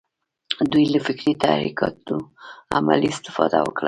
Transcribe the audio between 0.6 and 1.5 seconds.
دوی له فکري